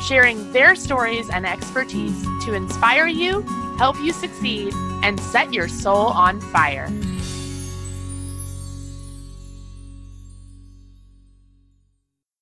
[0.00, 3.42] sharing their stories and expertise to inspire you,
[3.76, 4.72] help you succeed,
[5.02, 6.90] and set your soul on fire.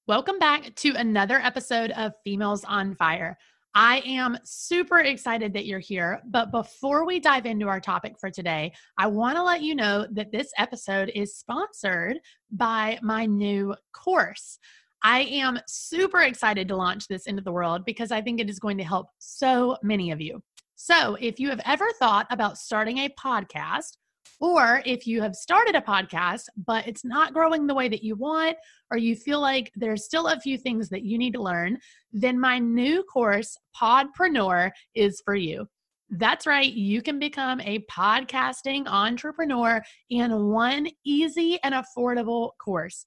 [0.07, 3.37] Welcome back to another episode of Females on Fire.
[3.75, 6.23] I am super excited that you're here.
[6.25, 10.07] But before we dive into our topic for today, I want to let you know
[10.13, 12.19] that this episode is sponsored
[12.51, 14.59] by my new course.
[15.03, 18.59] I am super excited to launch this into the world because I think it is
[18.59, 20.43] going to help so many of you.
[20.75, 23.97] So, if you have ever thought about starting a podcast,
[24.41, 28.15] or if you have started a podcast, but it's not growing the way that you
[28.15, 28.57] want,
[28.91, 31.79] or you feel like there's still a few things that you need to learn,
[32.13, 35.67] then my new course, Podpreneur, is for you.
[36.11, 43.05] That's right, you can become a podcasting entrepreneur in one easy and affordable course.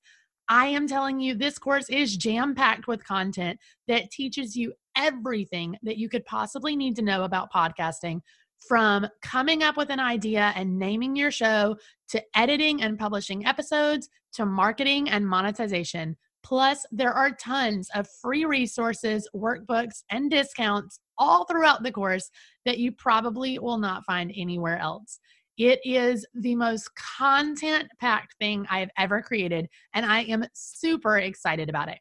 [0.50, 5.78] I am telling you, this course is jam packed with content that teaches you everything
[5.84, 8.22] that you could possibly need to know about podcasting
[8.68, 11.76] from coming up with an idea and naming your show
[12.10, 16.16] to editing and publishing episodes to marketing and monetization.
[16.44, 22.30] Plus, there are tons of free resources, workbooks, and discounts all throughout the course
[22.66, 25.20] that you probably will not find anywhere else.
[25.62, 31.20] It is the most content packed thing I have ever created, and I am super
[31.20, 32.00] excited about it.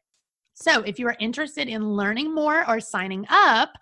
[0.55, 3.73] So, if you are interested in learning more or signing up,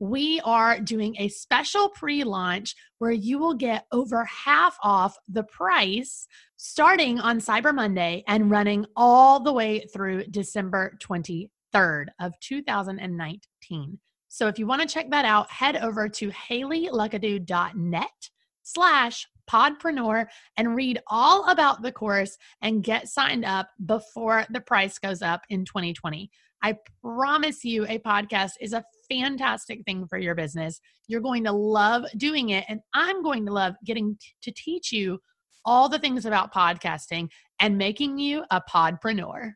[0.00, 5.44] we are doing a special pre launch where you will get over half off the
[5.44, 13.98] price starting on Cyber Monday and running all the way through December 23rd of 2019.
[14.26, 18.30] So if you want to check that out, head over to haleyluckadoo.net
[18.74, 24.98] slash podpreneur and read all about the course and get signed up before the price
[24.98, 26.30] goes up in 2020.
[26.62, 30.80] I promise you, a podcast is a fantastic thing for your business.
[31.06, 35.20] You're going to love doing it, and I'm going to love getting to teach you
[35.64, 37.28] all the things about podcasting
[37.60, 39.52] and making you a podpreneur.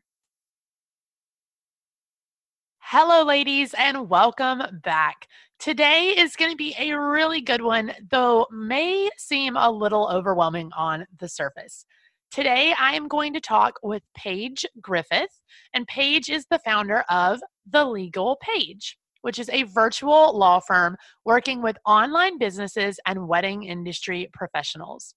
[2.87, 5.27] Hello, ladies, and welcome back.
[5.57, 10.69] Today is going to be a really good one, though may seem a little overwhelming
[10.77, 11.85] on the surface.
[12.29, 15.41] Today, I am going to talk with Paige Griffith,
[15.73, 20.97] and Paige is the founder of The Legal Paige, which is a virtual law firm
[21.23, 25.15] working with online businesses and wedding industry professionals.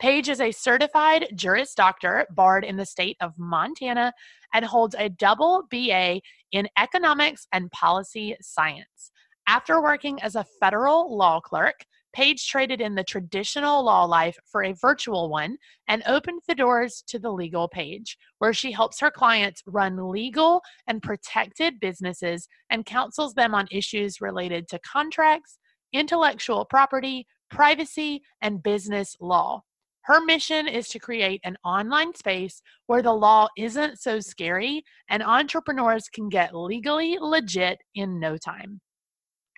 [0.00, 4.14] Paige is a certified Juris Doctor, barred in the state of Montana,
[4.54, 6.22] and holds a double BA
[6.52, 9.12] in economics and policy science.
[9.46, 11.84] After working as a federal law clerk,
[12.14, 17.04] Paige traded in the traditional law life for a virtual one and opened the doors
[17.08, 22.86] to the legal Paige, where she helps her clients run legal and protected businesses and
[22.86, 25.58] counsels them on issues related to contracts,
[25.92, 29.62] intellectual property, privacy, and business law.
[30.02, 35.22] Her mission is to create an online space where the law isn't so scary and
[35.22, 38.80] entrepreneurs can get legally legit in no time.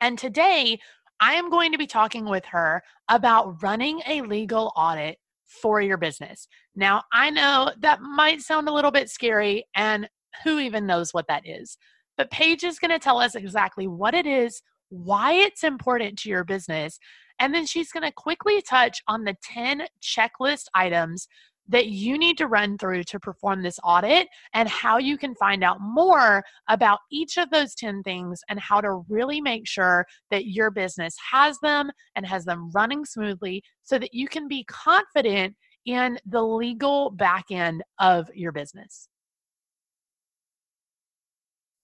[0.01, 0.79] And today,
[1.21, 5.97] I am going to be talking with her about running a legal audit for your
[5.97, 6.49] business.
[6.75, 10.09] Now, I know that might sound a little bit scary, and
[10.43, 11.79] who even knows what that is?
[12.17, 16.29] But Paige is going to tell us exactly what it is, why it's important to
[16.29, 16.99] your business,
[17.43, 21.27] and then she's going to quickly touch on the 10 checklist items
[21.69, 25.65] that you need to run through to perform this audit and how you can find
[25.65, 30.47] out more about each of those 10 things and how to really make sure that
[30.47, 35.57] your business has them and has them running smoothly so that you can be confident
[35.85, 39.09] in the legal back end of your business.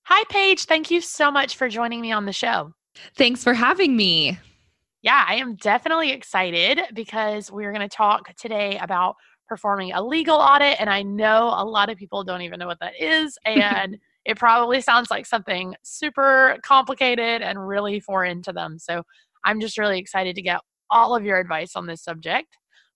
[0.04, 0.66] Hi, Paige.
[0.66, 2.74] Thank you so much for joining me on the show.
[3.16, 4.38] Thanks for having me.
[5.02, 9.14] Yeah, I am definitely excited because we're going to talk today about
[9.48, 10.80] performing a legal audit.
[10.80, 13.38] And I know a lot of people don't even know what that is.
[13.46, 18.78] And it probably sounds like something super complicated and really foreign to them.
[18.78, 19.02] So
[19.44, 20.60] I'm just really excited to get
[20.90, 22.48] all of your advice on this subject.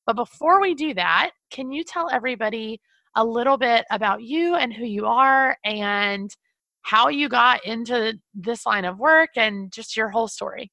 [0.04, 2.80] But before we do that, can you tell everybody
[3.14, 6.34] a little bit about you and who you are and
[6.82, 10.70] how you got into this line of work and just your whole story?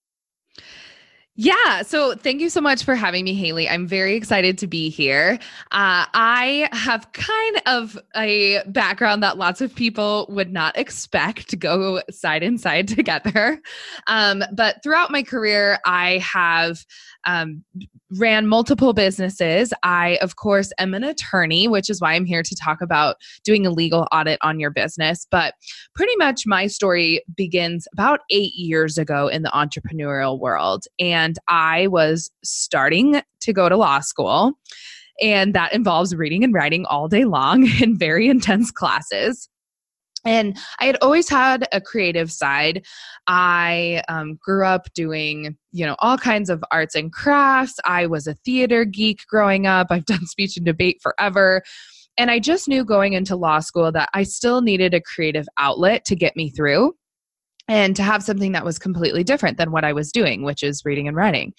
[1.41, 1.83] Yeah.
[1.83, 3.69] So thank you so much for having me, Haley.
[3.69, 5.39] I'm very excited to be here.
[5.71, 11.55] Uh, I have kind of a background that lots of people would not expect to
[11.55, 13.61] go side and side together.
[14.07, 16.83] Um, but throughout my career, I have
[17.23, 17.63] um,
[18.17, 19.73] ran multiple businesses.
[19.83, 23.65] I, of course, am an attorney, which is why I'm here to talk about doing
[23.65, 25.27] a legal audit on your business.
[25.29, 25.53] But
[25.95, 30.85] pretty much my story begins about eight years ago in the entrepreneurial world.
[30.99, 34.53] And I was starting to go to law school.
[35.21, 39.49] And that involves reading and writing all day long in very intense classes.
[40.25, 42.85] And I had always had a creative side.
[43.27, 47.79] I um, grew up doing, you know, all kinds of arts and crafts.
[47.85, 49.87] I was a theater geek growing up.
[49.89, 51.63] I've done speech and debate forever.
[52.17, 56.03] And I just knew going into law school that I still needed a creative outlet
[56.05, 56.95] to get me through
[57.69, 60.83] and to have something that was completely different than what I was doing, which is
[60.83, 61.53] reading and writing.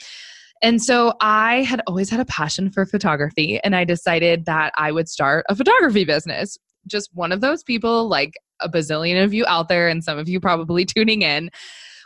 [0.61, 4.93] And so I had always had a passion for photography, and I decided that I
[4.93, 6.59] would start a photography business.
[6.87, 10.29] Just one of those people, like a bazillion of you out there, and some of
[10.29, 11.51] you probably tuning in,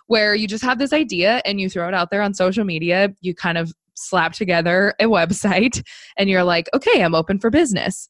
[0.06, 3.14] where you just have this idea and you throw it out there on social media.
[3.20, 5.82] You kind of slap together a website
[6.16, 8.08] and you're like, okay, I'm open for business.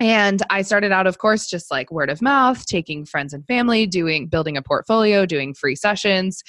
[0.00, 3.86] And I started out, of course, just like word of mouth, taking friends and family,
[3.86, 6.42] doing, building a portfolio, doing free sessions.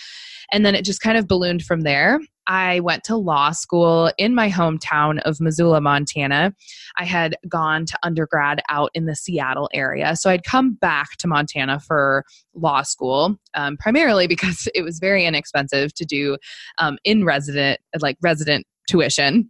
[0.54, 2.20] And then it just kind of ballooned from there.
[2.48, 6.54] I went to law school in my hometown of Missoula, Montana.
[6.98, 10.16] I had gone to undergrad out in the Seattle area.
[10.16, 15.26] So I'd come back to Montana for law school, um, primarily because it was very
[15.26, 16.38] inexpensive to do
[16.78, 19.50] um, in resident, like resident tuition.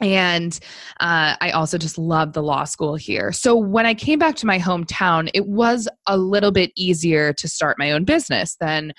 [0.00, 0.58] And
[1.00, 3.32] uh, I also just love the law school here.
[3.32, 7.48] So when I came back to my hometown, it was a little bit easier to
[7.48, 8.92] start my own business than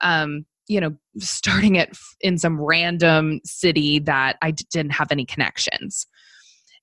[0.00, 6.06] um, you know starting it in some random city that i didn't have any connections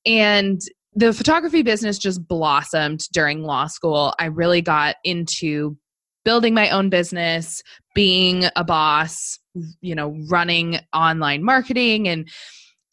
[0.05, 0.61] and
[0.95, 5.77] the photography business just blossomed during law school i really got into
[6.23, 7.61] building my own business
[7.93, 9.39] being a boss
[9.81, 12.29] you know running online marketing and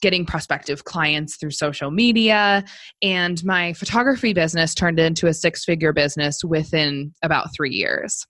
[0.00, 2.64] getting prospective clients through social media
[3.02, 8.26] and my photography business turned into a six figure business within about 3 years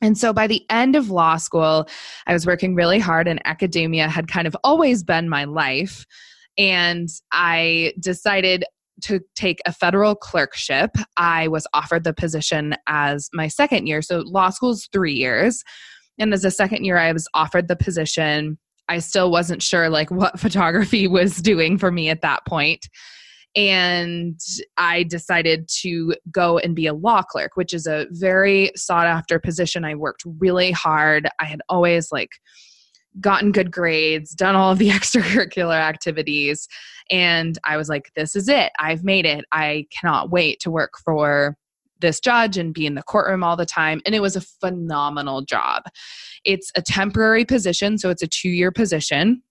[0.00, 1.88] and so by the end of law school,
[2.26, 6.06] I was working really hard, and academia had kind of always been my life.
[6.56, 8.64] And I decided
[9.04, 10.90] to take a federal clerkship.
[11.16, 14.02] I was offered the position as my second year.
[14.02, 15.62] So law school's three years.
[16.18, 18.58] And as a second year, I was offered the position.
[18.88, 22.86] I still wasn't sure like what photography was doing for me at that point
[23.56, 24.38] and
[24.76, 29.40] I decided to go and be a law clerk, which is a very sought after
[29.40, 29.84] position.
[29.84, 31.28] I worked really hard.
[31.40, 32.30] I had always like
[33.20, 36.68] gotten good grades, done all of the extracurricular activities,
[37.10, 38.70] and I was like, this is it.
[38.78, 39.44] I've made it.
[39.50, 41.56] I cannot wait to work for
[42.00, 44.00] this judge and be in the courtroom all the time.
[44.06, 45.84] And it was a phenomenal job.
[46.44, 49.42] It's a temporary position, so it's a two year position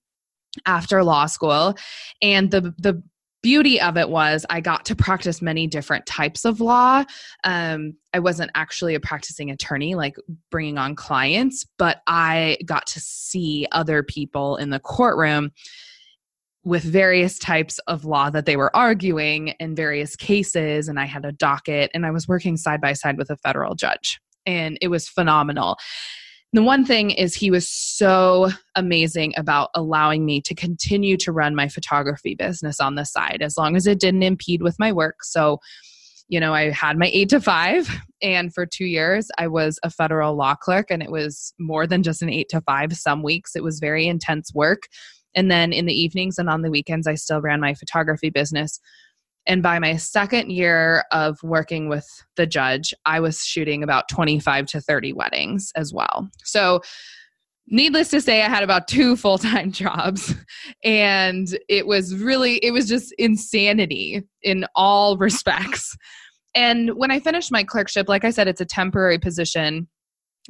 [0.66, 1.74] after law school
[2.22, 3.00] and the the
[3.42, 7.04] beauty of it was I got to practice many different types of law.
[7.44, 10.16] Um, I wasn't actually a practicing attorney, like
[10.50, 15.52] bringing on clients, but I got to see other people in the courtroom
[16.64, 20.88] with various types of law that they were arguing in various cases.
[20.88, 23.74] And I had a docket, and I was working side by side with a federal
[23.74, 24.20] judge.
[24.44, 25.76] And it was phenomenal.
[26.54, 31.54] The one thing is, he was so amazing about allowing me to continue to run
[31.54, 35.22] my photography business on the side as long as it didn't impede with my work.
[35.22, 35.60] So,
[36.28, 37.88] you know, I had my eight to five,
[38.22, 42.02] and for two years, I was a federal law clerk, and it was more than
[42.02, 42.94] just an eight to five.
[42.94, 44.88] Some weeks it was very intense work.
[45.34, 48.80] And then in the evenings and on the weekends, I still ran my photography business
[49.48, 52.06] and by my second year of working with
[52.36, 56.28] the judge, I was shooting about 25 to 30 weddings as well.
[56.44, 56.82] So,
[57.66, 60.34] needless to say, I had about two full time jobs.
[60.84, 65.96] And it was really, it was just insanity in all respects.
[66.54, 69.88] And when I finished my clerkship, like I said, it's a temporary position.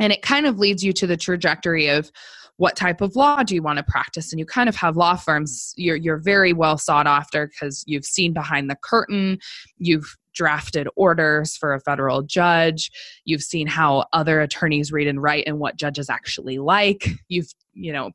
[0.01, 2.11] And it kind of leads you to the trajectory of
[2.59, 4.33] what type of law do you want to practice?
[4.33, 8.05] And you kind of have law firms you're you're very well sought after because you've
[8.05, 9.39] seen behind the curtain.
[9.79, 12.91] You've drafted orders for a federal judge.
[13.25, 17.09] You've seen how other attorneys read and write and what judges actually like.
[17.29, 18.11] You've you know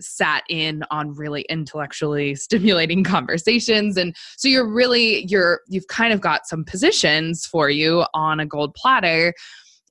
[0.00, 3.96] sat in on really intellectually stimulating conversations.
[3.96, 8.46] And so you're really you're you've kind of got some positions for you on a
[8.46, 9.34] gold platter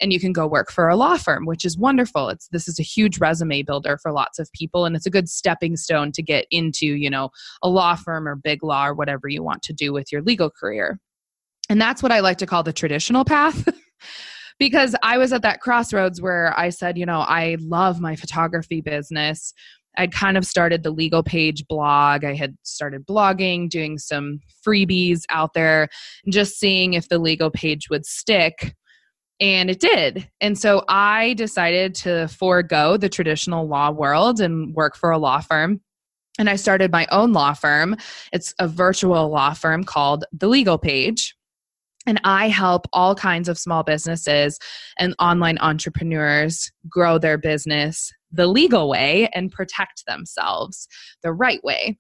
[0.01, 2.29] and you can go work for a law firm which is wonderful.
[2.29, 5.29] It's this is a huge resume builder for lots of people and it's a good
[5.29, 7.29] stepping stone to get into you know
[7.61, 10.49] a law firm or big law or whatever you want to do with your legal
[10.49, 10.99] career.
[11.69, 13.67] And that's what i like to call the traditional path
[14.59, 18.81] because i was at that crossroads where i said you know i love my photography
[18.81, 19.53] business.
[19.97, 22.25] I'd kind of started the legal Paige blog.
[22.25, 25.87] I had started blogging, doing some freebies out there,
[26.29, 28.73] just seeing if the legal Paige would stick
[29.39, 30.29] and it did.
[30.41, 35.41] And so I decided to forego the traditional law world and work for a law
[35.41, 35.81] firm.
[36.39, 37.95] And I started my own law firm.
[38.31, 41.35] It's a virtual law firm called The Legal Paige.
[42.05, 44.59] And I help all kinds of small businesses
[44.99, 50.87] and online entrepreneurs grow their business the legal way and protect themselves
[51.21, 51.97] the right way.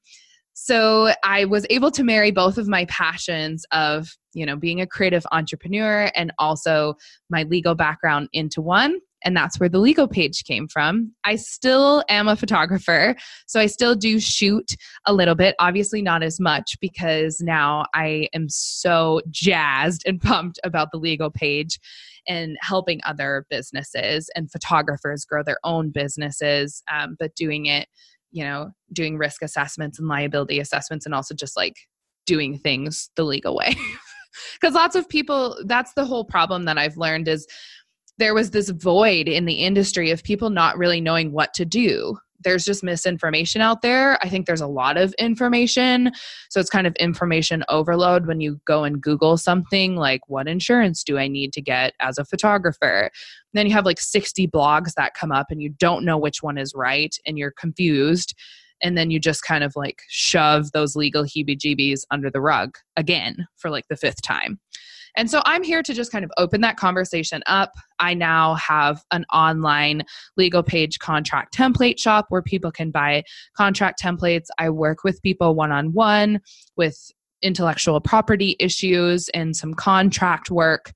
[0.53, 4.87] So I was able to marry both of my passions of, you know, being a
[4.87, 6.95] creative entrepreneur and also
[7.29, 8.99] my legal background into one.
[9.25, 11.13] And that's where the legal Paige came from.
[11.23, 13.15] I still am a photographer,
[13.47, 18.27] so I still do shoot a little bit, obviously not as much because now I
[18.33, 21.79] am so jazzed and pumped about the legal Paige
[22.27, 27.87] and helping other businesses and photographers grow their own businesses, um, but doing it
[28.33, 31.75] you know, doing risk assessments and liability assessments and also just like
[32.25, 33.73] doing things the legal way.
[34.59, 37.45] Because lots of people, that's the whole problem that I've learned is
[38.17, 42.17] there was this void in the industry of people not really knowing what to do
[42.43, 44.17] there's just misinformation out there.
[44.23, 46.11] I think there's a lot of information.
[46.49, 51.03] So it's kind of information overload when you go and Google something like, what insurance
[51.03, 53.03] do I need to get as a photographer?
[53.03, 53.11] And
[53.53, 56.57] then you have like 60 blogs that come up and you don't know which one
[56.57, 58.35] is right and you're confused.
[58.81, 62.77] And then you just kind of like shove those legal heebie jeebies under the rug
[62.97, 64.59] again for like the fifth time.
[65.15, 67.73] And so I'm here to just kind of open that conversation up.
[67.99, 70.03] I now have an online
[70.37, 73.23] legal Paige contract template shop where people can buy
[73.55, 74.47] contract templates.
[74.57, 76.41] I work with people one on one
[76.75, 80.93] with intellectual property issues and some contract work.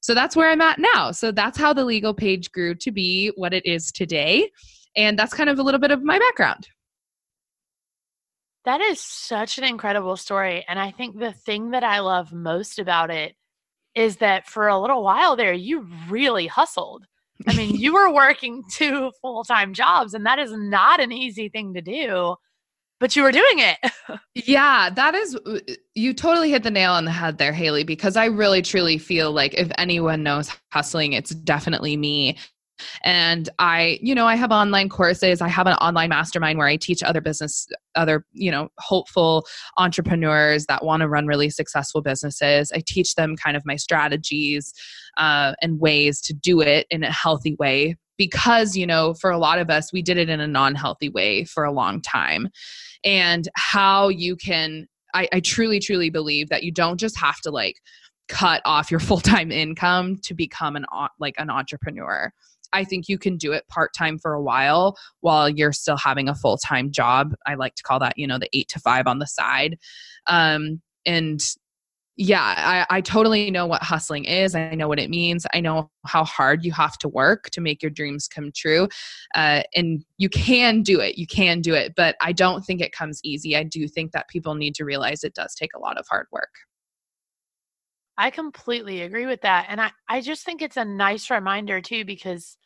[0.00, 1.12] So that's where I'm at now.
[1.12, 4.50] So that's how the legal Paige grew to be what it is today.
[4.96, 6.68] And that's kind of a little bit of my background.
[8.64, 10.64] That is such an incredible story.
[10.68, 13.34] And I think the thing that I love most about it
[13.94, 17.06] is that for a little while there, you really hustled.
[17.46, 21.48] I mean, you were working two full time jobs, and that is not an easy
[21.48, 22.36] thing to do,
[22.98, 23.92] but you were doing it.
[24.34, 25.58] yeah, that is, uh,
[25.94, 29.32] you totally hit the nail on the head there, Haley, because I really truly feel
[29.32, 32.36] like if anyone knows hustling, it's definitely me.
[33.04, 35.40] And I, you know, I have online courses.
[35.40, 39.46] I have an online mastermind where I teach other business, other, you know, hopeful
[39.78, 42.72] entrepreneurs that want to run really successful businesses.
[42.72, 44.72] I teach them kind of my strategies
[45.16, 49.38] uh, and ways to do it in a healthy way because you know for a
[49.38, 52.48] lot of us we did it in a non-healthy way for a long time
[53.02, 57.50] and how you can I, I, truly truly believe that you don't just have to
[57.50, 57.76] like
[58.28, 60.84] cut off your full-time income to become an
[61.18, 62.30] like an entrepreneur
[62.72, 66.28] I think you can do it part time for a while while you're still having
[66.28, 67.34] a full time job.
[67.46, 69.78] I like to call that, you know, the eight to five on the side.
[70.26, 71.40] Um, and
[72.22, 74.54] yeah, I, I totally know what hustling is.
[74.54, 75.46] I know what it means.
[75.54, 78.88] I know how hard you have to work to make your dreams come true.
[79.34, 81.16] Uh, and you can do it.
[81.16, 81.94] You can do it.
[81.96, 83.56] But I don't think it comes easy.
[83.56, 86.26] I do think that people need to realize it does take a lot of hard
[86.30, 86.50] work.
[88.20, 89.66] I completely agree with that.
[89.70, 92.58] And I, I just think it's a nice reminder too, because,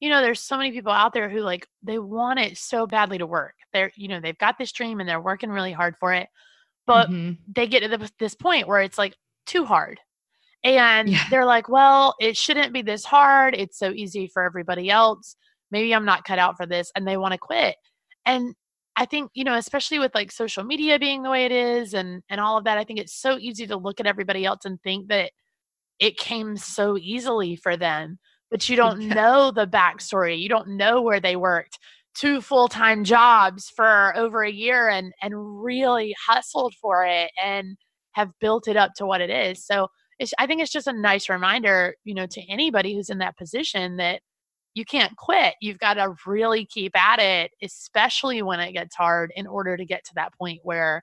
[0.00, 3.18] you know, there's so many people out there who like, they want it so badly
[3.18, 3.54] to work.
[3.72, 6.28] They're, you know, they've got this dream and they're working really hard for it.
[6.86, 7.34] But mm-hmm.
[7.54, 9.14] they get to the, this point where it's like
[9.46, 10.00] too hard.
[10.64, 11.22] And yeah.
[11.30, 13.54] they're like, well, it shouldn't be this hard.
[13.54, 15.36] It's so easy for everybody else.
[15.70, 16.90] Maybe I'm not cut out for this.
[16.96, 17.76] And they want to quit.
[18.24, 18.56] And
[18.96, 22.22] I think, you know, especially with like social media being the way it is and
[22.30, 24.80] and all of that, I think it's so easy to look at everybody else and
[24.82, 25.32] think that
[25.98, 28.18] it came so easily for them.
[28.50, 29.14] But you don't yeah.
[29.14, 30.38] know the backstory.
[30.38, 31.78] You don't know where they worked
[32.14, 37.76] two full-time jobs for over a year and and really hustled for it and
[38.12, 39.64] have built it up to what it is.
[39.64, 39.88] So
[40.38, 43.96] I think it's just a nice reminder, you know, to anybody who's in that position
[43.96, 44.22] that
[44.76, 45.54] you can't quit.
[45.62, 49.86] You've got to really keep at it, especially when it gets hard, in order to
[49.86, 51.02] get to that point where,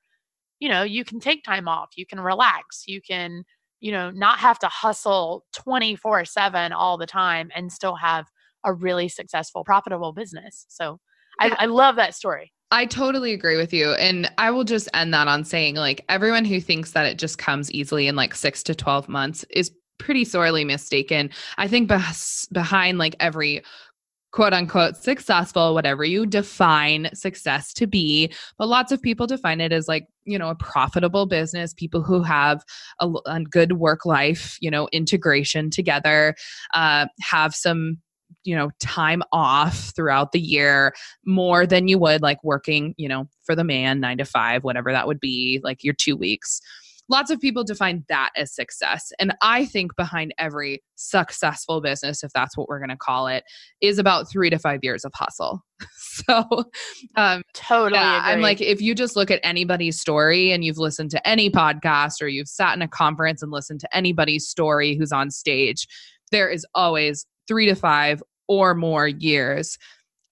[0.59, 3.43] you know, you can take time off, you can relax, you can,
[3.79, 8.27] you know, not have to hustle 24 7 all the time and still have
[8.63, 10.67] a really successful, profitable business.
[10.69, 10.99] So
[11.41, 11.55] yeah.
[11.57, 12.53] I, I love that story.
[12.69, 13.93] I totally agree with you.
[13.93, 17.39] And I will just end that on saying like everyone who thinks that it just
[17.39, 21.29] comes easily in like six to 12 months is pretty sorely mistaken.
[21.57, 23.63] I think beh- behind like every
[24.33, 28.33] quote unquote successful, whatever you define success to be.
[28.57, 32.23] But lots of people define it as like, you know, a profitable business, people who
[32.23, 32.63] have
[32.99, 36.35] a, a good work life, you know, integration together,
[36.73, 37.99] uh, have some
[38.43, 40.93] you know time off throughout the year
[41.25, 44.91] more than you would like working you know for the man 9 to 5 whatever
[44.91, 46.59] that would be like your 2 weeks
[47.09, 49.11] lots of people define that as success.
[49.19, 53.43] And I think behind every successful business, if that's what we're going to call it,
[53.81, 55.63] is about three to five years of hustle.
[55.97, 56.65] so,
[57.15, 57.99] um, totally.
[57.99, 61.49] Yeah, I'm like, if you just look at anybody's story and you've listened to any
[61.49, 65.87] podcast or you've sat in a conference and listened to anybody's story who's on stage,
[66.31, 69.77] there is always three to five or more years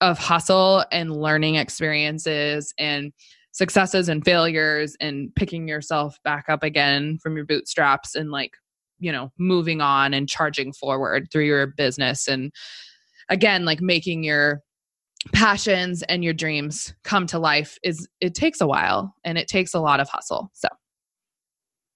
[0.00, 3.12] of hustle and learning experiences and
[3.52, 8.56] successes and failures and picking yourself back up again from your bootstraps and like
[8.98, 12.52] you know moving on and charging forward through your business and
[13.28, 14.62] again like making your
[15.32, 19.74] passions and your dreams come to life is it takes a while and it takes
[19.74, 20.68] a lot of hustle so.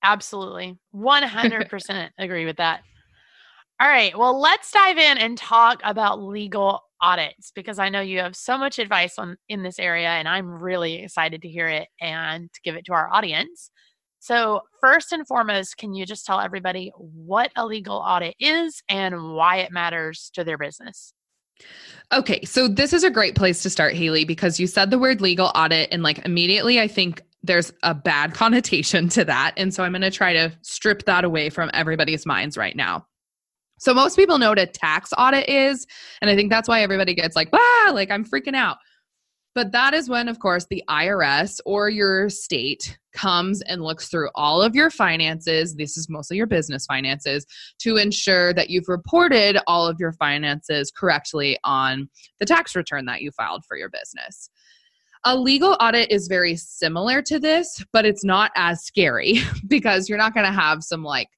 [0.02, 0.78] Absolutely.
[0.94, 2.82] 100% agree with that.
[3.80, 8.20] All right well let's dive in and talk about legal audits because I know you
[8.20, 11.88] have so much advice on in this area and I'm really excited to hear it
[12.00, 13.70] and give it to our audience.
[14.18, 19.34] So, first and foremost, can you just tell everybody what a legal audit is and
[19.34, 21.12] why it matters to their business?
[22.12, 25.20] Okay, so this is a great place to start, Haley, because you said the word
[25.20, 29.54] legal audit, and like immediately I think there's a bad connotation to that.
[29.56, 33.06] And so I'm going to try to strip that away from everybody's minds right now.
[33.78, 35.86] So most people know what a tax audit is.
[36.20, 38.78] And I think that's why everybody gets like, wow, like I'm freaking out.
[39.54, 44.28] But that is when, of course, the IRS or your state comes and looks through
[44.34, 45.74] all of your finances.
[45.74, 47.46] This is mostly your business finances
[47.78, 53.22] to ensure that you've reported all of your finances correctly on the tax return that
[53.22, 54.50] you filed for your business.
[55.24, 60.18] A legal audit is very similar to this, but it's not as scary because you're
[60.18, 61.28] not going to have some like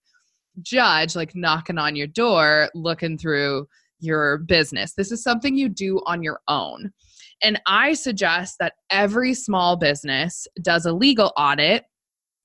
[0.63, 3.67] judge like knocking on your door looking through
[4.01, 4.95] your business.
[4.95, 6.93] This is something you do on your own.
[7.43, 11.85] And I suggest that every small business does a legal audit.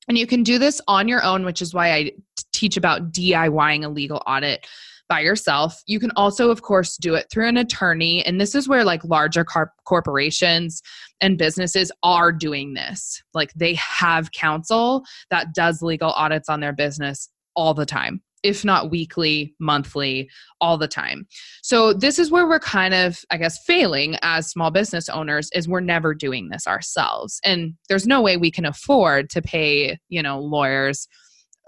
[0.08, 2.12] And you can do this on your own, which is why I
[2.52, 4.68] teach about DIYing a legal audit
[5.10, 5.82] by yourself.
[5.86, 8.26] You can also, of course, do it through an attorney.
[8.26, 10.82] And this is where like larger car- corporations
[11.22, 13.22] and businesses are doing this.
[13.34, 18.66] Like they have counsel that does legal audits on their business all the time if
[18.66, 21.26] not weekly, monthly, all the time.
[21.62, 25.68] So this is where we're kind of, I guess, failing as small business owners is
[25.68, 27.40] we're never doing this ourselves.
[27.46, 31.08] And there's no way we can afford to pay, you know, lawyers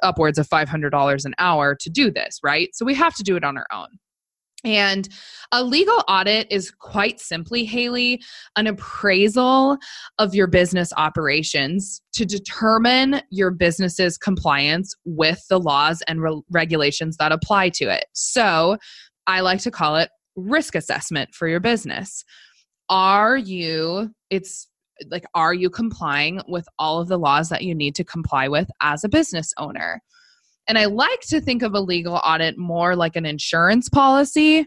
[0.03, 2.69] upwards of $500 an hour to do this, right?
[2.73, 3.87] So we have to do it on our own.
[4.65, 5.07] And
[5.51, 8.21] a legal audit is quite simply, Haley,
[8.55, 9.77] an appraisal
[10.17, 17.17] of your business operations to determine your business's compliance with the laws and re- regulations
[17.17, 18.05] that apply to it.
[18.13, 18.77] So
[19.27, 22.25] I like to call it risk assessment for your business.
[22.89, 24.67] Are you, it's
[25.09, 28.69] like, are you complying with all of the laws that you need to comply with
[28.81, 30.01] as a business owner?
[30.67, 34.65] And I like to think of a legal audit more like an insurance policy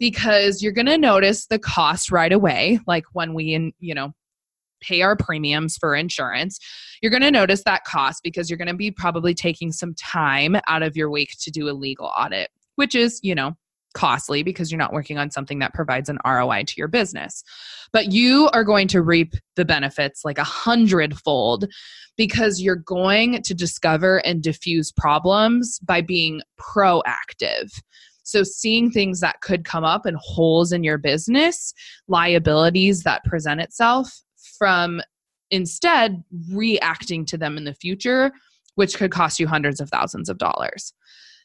[0.00, 4.12] because you're going to notice the cost right away like when we in, you know
[4.80, 6.58] pay our premiums for insurance
[7.02, 10.56] you're going to notice that cost because you're going to be probably taking some time
[10.66, 13.54] out of your week to do a legal audit which is you know
[13.94, 17.42] costly because you're not working on something that provides an ROI to your business.
[17.92, 21.66] But you are going to reap the benefits like a hundredfold
[22.16, 27.70] because you're going to discover and diffuse problems by being proactive.
[28.22, 31.74] So, seeing things that could come up and holes in your business,
[32.06, 34.22] liabilities that present itself
[34.56, 35.00] from
[35.50, 36.22] instead
[36.52, 38.30] reacting to them in the future,
[38.76, 40.92] which could cost you hundreds of thousands of dollars.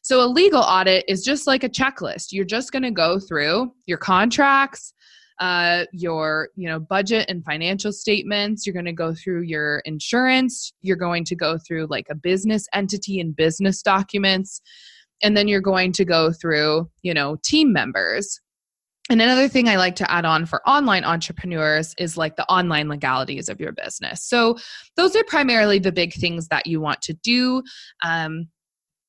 [0.06, 2.28] So a legal audit is just like a checklist.
[2.32, 4.94] You're just going to go through your contracts,
[5.40, 8.68] uh, your you know budget and financial statements.
[8.68, 10.72] You're going to go through your insurance.
[10.84, 14.62] You're going to go through like a business entity and business documents,
[15.24, 18.40] and then you're going to go through you know team members.
[19.10, 22.90] And another thing I like to add on for online entrepreneurs is like the online
[22.90, 24.24] legalities of your business.
[24.24, 24.56] So,
[24.98, 27.64] those are primarily the big things that you want to do.
[28.04, 28.50] Um,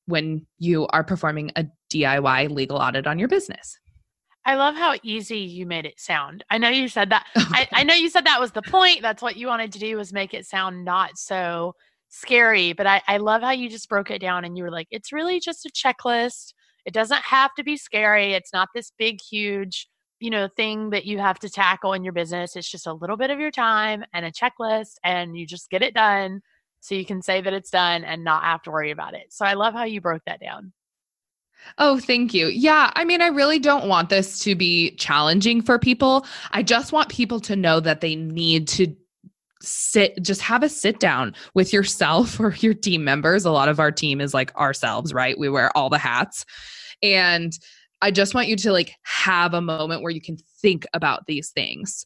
[0.07, 3.79] when you are performing a DIY legal audit on your business.
[4.45, 6.45] I love how easy you made it sound.
[6.49, 7.27] I know you said that.
[7.37, 9.03] Oh, I, I, know you said that was the point.
[9.03, 11.75] That's what you wanted to do was make it sound not so
[12.09, 14.87] scary, but I, I love how you just broke it down and you were like,
[14.93, 16.53] it's really just a checklist.
[16.85, 18.35] It doesn't have to be scary.
[18.35, 19.89] It's not this big, huge,
[20.21, 22.55] you know, thing that you have to tackle in your business.
[22.55, 25.83] It's just a little bit of your time and a checklist, and you just get
[25.83, 26.41] it done
[26.87, 29.33] so you can say that it's done and not have to worry about it.
[29.33, 30.73] So I love how you broke that down.
[31.79, 32.47] Oh, thank you.
[32.47, 36.25] Yeah, I mean, I really don't want this to be challenging for people.
[36.53, 38.95] I just want people to know that they need to
[39.63, 43.81] sit just have a sit down with yourself or your team members a lot of
[43.81, 46.45] our team is like ourselves right we wear all the hats
[47.03, 47.59] and
[48.03, 51.51] i just want you to like have a moment where you can think about these
[51.51, 52.05] things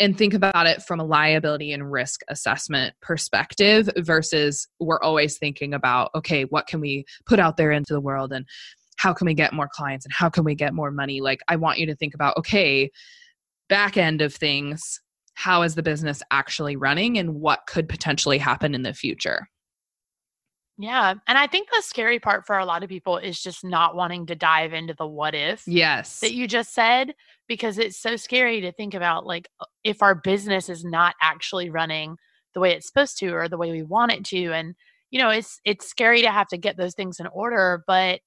[0.00, 5.74] and think about it from a liability and risk assessment perspective versus we're always thinking
[5.74, 8.46] about okay what can we put out there into the world and
[8.96, 11.56] how can we get more clients and how can we get more money like i
[11.56, 12.90] want you to think about okay
[13.68, 15.00] back end of things
[15.38, 19.48] how is the business actually running and what could potentially happen in the future.
[20.80, 21.14] Yeah.
[21.26, 24.26] And I think the scary part for a lot of people is just not wanting
[24.26, 25.66] to dive into the what if.
[25.66, 26.20] Yes.
[26.20, 27.14] That you just said,
[27.48, 31.68] because it's so scary to think about like uh, if our business is not actually
[31.68, 32.16] running
[32.54, 34.52] the way it's supposed to or the way we want it to.
[34.52, 34.76] And,
[35.10, 38.20] you know, it's it's scary to have to get those things in order, but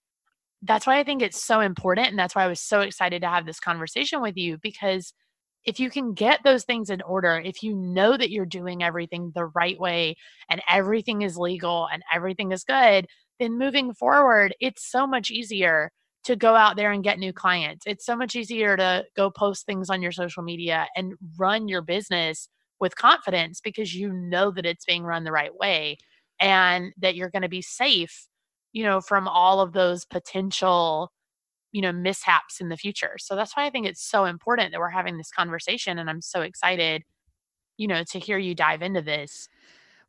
[0.62, 2.10] that's why I think it's so important.
[2.10, 5.14] And that's why I was so excited to have this conversation with you because
[5.66, 9.32] if you can get those things in order, if you know that you're doing everything
[9.36, 10.16] the right way
[10.50, 13.06] and everything is legal and everything is good,
[13.40, 15.92] then moving forward, it's so much easier
[16.24, 17.86] to go out there and get new clients.
[17.88, 21.82] It's so much easier to go post things on your social media and run your
[21.82, 22.48] business
[22.80, 25.98] with confidence because you know that it's being run the right way
[26.40, 28.28] and that you're going to be safe,
[28.74, 31.12] you know, from all of those potential
[31.72, 33.16] you know mishaps in the future.
[33.20, 36.22] So that's why i think it's so important that we're having this conversation and i'm
[36.22, 37.04] so excited
[37.78, 39.48] you know to hear you dive into this.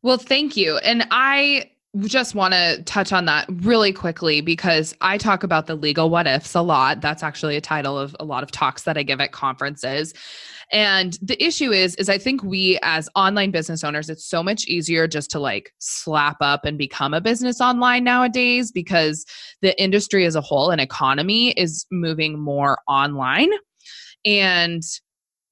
[0.03, 0.79] Well thank you.
[0.79, 5.75] And i just want to touch on that really quickly because I talk about the
[5.75, 7.03] legal what ifs a lot.
[7.03, 10.15] That's actually a title of a lot of talks that I give at conferences.
[10.71, 14.65] And the issue is is I think we as online business owners it's so much
[14.67, 19.27] easier just to like slap up and become a business online nowadays because
[19.61, 23.51] the industry as a whole and economy is moving more online.
[24.25, 24.83] And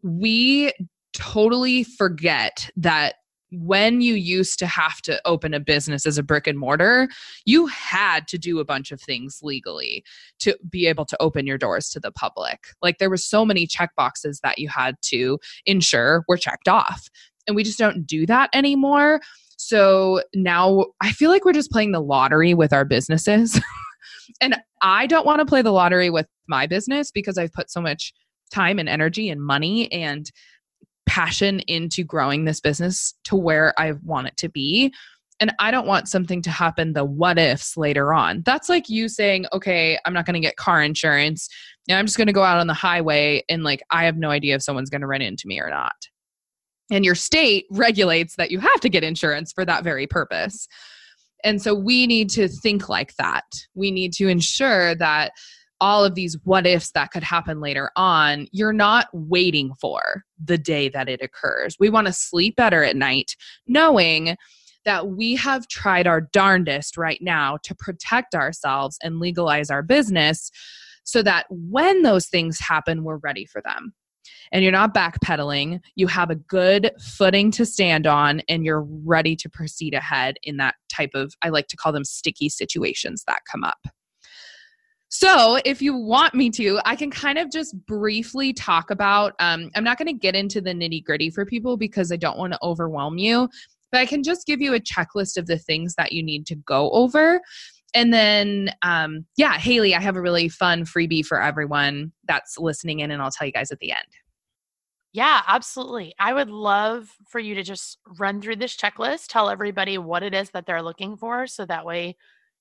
[0.02, 0.72] we
[1.12, 3.16] totally forget that
[3.52, 7.08] when you used to have to open a business as a brick and mortar,
[7.44, 10.04] you had to do a bunch of things legally
[10.38, 12.60] to be able to open your doors to the public.
[12.80, 17.08] Like there were so many check boxes that you had to ensure were checked off.
[17.46, 19.20] And we just don't do that anymore.
[19.56, 23.60] So now I feel like we're just playing the lottery with our businesses.
[24.40, 27.80] and I don't want to play the lottery with my business because I've put so
[27.80, 28.12] much
[28.50, 30.30] time and energy and money and
[31.10, 34.94] passion into growing this business to where I want it to be.
[35.40, 38.42] And I don't want something to happen the what ifs later on.
[38.46, 41.48] That's like you saying, okay, I'm not going to get car insurance.
[41.88, 44.30] Now I'm just going to go out on the highway and like I have no
[44.30, 45.96] idea if someone's going to run into me or not.
[46.92, 50.68] And your state regulates that you have to get insurance for that very purpose.
[51.42, 53.46] And so we need to think like that.
[53.74, 55.32] We need to ensure that
[55.80, 60.58] all of these what ifs that could happen later on, you're not waiting for the
[60.58, 61.76] day that it occurs.
[61.80, 64.36] We want to sleep better at night knowing
[64.84, 70.50] that we have tried our darndest right now to protect ourselves and legalize our business
[71.04, 73.92] so that when those things happen, we're ready for them.
[74.52, 79.36] And you're not backpedaling, you have a good footing to stand on, and you're ready
[79.36, 83.42] to proceed ahead in that type of, I like to call them sticky situations that
[83.50, 83.78] come up.
[85.12, 89.34] So, if you want me to, I can kind of just briefly talk about.
[89.40, 92.38] Um, I'm not going to get into the nitty gritty for people because I don't
[92.38, 93.48] want to overwhelm you,
[93.90, 96.54] but I can just give you a checklist of the things that you need to
[96.54, 97.40] go over.
[97.92, 103.00] And then, um, yeah, Haley, I have a really fun freebie for everyone that's listening
[103.00, 104.06] in, and I'll tell you guys at the end.
[105.12, 106.14] Yeah, absolutely.
[106.20, 110.34] I would love for you to just run through this checklist, tell everybody what it
[110.34, 112.16] is that they're looking for so that way,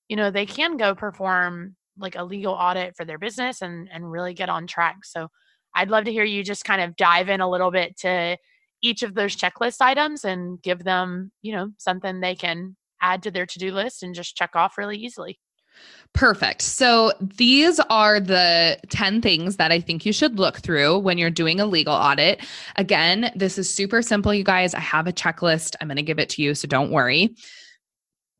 [0.08, 4.10] you know, they can go perform like a legal audit for their business and and
[4.10, 5.04] really get on track.
[5.04, 5.28] So
[5.74, 8.36] I'd love to hear you just kind of dive in a little bit to
[8.82, 13.30] each of those checklist items and give them, you know, something they can add to
[13.30, 15.38] their to-do list and just check off really easily.
[16.12, 16.62] Perfect.
[16.62, 21.30] So these are the 10 things that I think you should look through when you're
[21.30, 22.44] doing a legal audit.
[22.76, 24.74] Again, this is super simple, you guys.
[24.74, 25.76] I have a checklist.
[25.80, 27.34] I'm going to give it to you, so don't worry.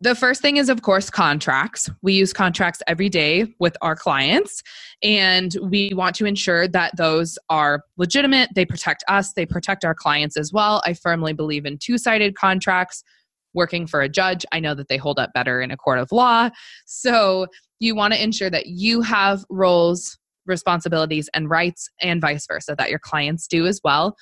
[0.03, 1.91] The first thing is, of course, contracts.
[2.01, 4.63] We use contracts every day with our clients,
[5.03, 8.49] and we want to ensure that those are legitimate.
[8.55, 10.81] They protect us, they protect our clients as well.
[10.87, 13.05] I firmly believe in two sided contracts.
[13.53, 16.13] working for a judge, I know that they hold up better in a court of
[16.13, 16.51] law.
[16.87, 17.47] So
[17.79, 22.91] you want to ensure that you have roles, responsibilities, and rights, and vice versa, that
[22.91, 24.17] your clients do as well.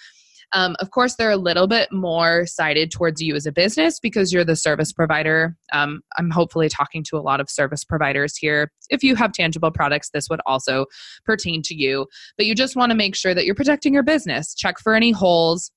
[0.52, 4.32] Um, of course, they're a little bit more sided towards you as a business because
[4.32, 5.56] you're the service provider.
[5.72, 8.72] Um, I'm hopefully talking to a lot of service providers here.
[8.88, 10.86] If you have tangible products, this would also
[11.24, 12.06] pertain to you.
[12.36, 14.54] But you just want to make sure that you're protecting your business.
[14.54, 15.70] Check for any holes.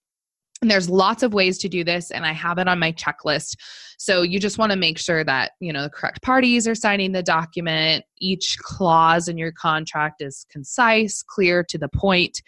[0.62, 3.56] And there's lots of ways to do this, and I have it on my checklist.
[3.98, 7.14] So you just want to make sure that you know the correct parties are signing
[7.14, 8.06] the document.
[8.20, 12.44] Each clause in your contract is concise, clear to the point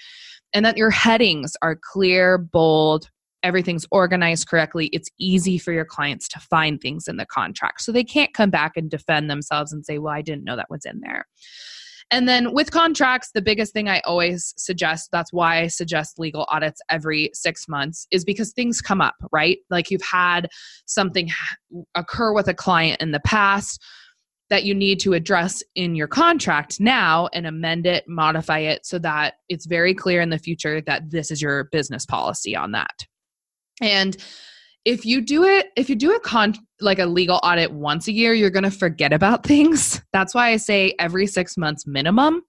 [0.53, 3.09] and that your headings are clear, bold,
[3.43, 4.87] everything's organized correctly.
[4.87, 7.81] It's easy for your clients to find things in the contract.
[7.81, 10.69] So they can't come back and defend themselves and say, well, I didn't know that
[10.69, 11.25] was in there.
[12.11, 16.45] And then with contracts, the biggest thing I always suggest, that's why I suggest legal
[16.49, 19.57] audits every six months, is because things come up, right?
[19.69, 20.49] Like you've had
[20.85, 21.31] something
[21.95, 23.81] occur with a client in the past
[24.53, 28.99] that you need to address in your contract now and amend it, modify it so
[28.99, 33.07] that it's very clear in the future that this is your business policy on that.
[33.81, 34.15] And
[34.85, 38.11] if you do it if you do a con like a legal audit once a
[38.11, 40.01] year you're going to forget about things.
[40.11, 42.41] That's why i say every 6 months minimum.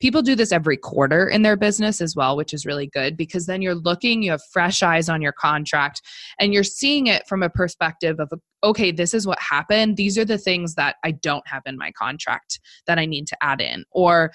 [0.00, 3.46] People do this every quarter in their business as well which is really good because
[3.46, 6.02] then you're looking you have fresh eyes on your contract
[6.38, 9.96] and you're seeing it from a perspective of okay this is what happened.
[9.96, 13.36] These are the things that i don't have in my contract that i need to
[13.42, 13.84] add in.
[13.90, 14.32] Or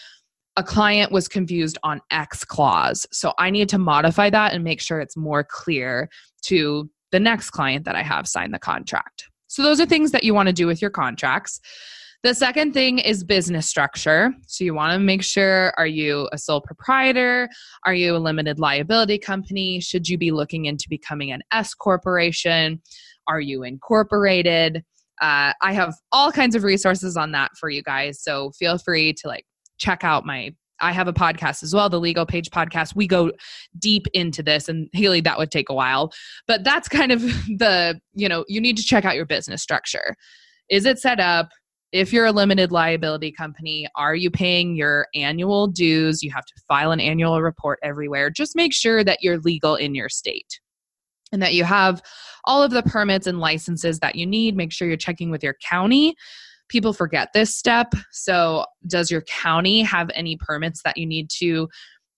[0.58, 3.06] a client was confused on X clause.
[3.12, 6.10] So I need to modify that and make sure it's more clear
[6.46, 9.30] to the next client that I have sign the contract.
[9.48, 11.60] So, those are things that you want to do with your contracts.
[12.24, 14.34] The second thing is business structure.
[14.48, 17.50] So, you want to make sure are you a sole proprietor?
[17.86, 19.80] Are you a limited liability company?
[19.80, 22.82] Should you be looking into becoming an S corporation?
[23.28, 24.84] Are you incorporated?
[25.22, 28.22] Uh, I have all kinds of resources on that for you guys.
[28.22, 29.46] So, feel free to like
[29.78, 32.96] check out my I have a podcast as well, the Legal Paige podcast.
[32.96, 33.32] We go
[33.80, 36.14] deep into this, and Haley, that would take a while.
[36.48, 37.22] But that's kind of
[37.58, 40.16] the, you know, you need to check out your business structure.
[40.70, 41.50] Is it set up?
[41.94, 46.22] If you're a limited liability company, are you paying your annual dues?
[46.22, 48.30] You have to file an annual report everywhere.
[48.30, 50.60] Just make sure that you're legal in your state
[51.32, 52.02] and that you have
[52.44, 54.58] all of the permits and licenses that you need.
[54.58, 56.16] Make sure you're checking with your county
[56.70, 57.94] people forget this step.
[58.12, 61.70] So, does your county have any permits that you need to